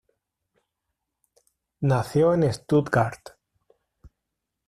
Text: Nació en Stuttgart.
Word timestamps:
Nació 1.81 2.33
en 2.33 2.51
Stuttgart. 2.51 3.35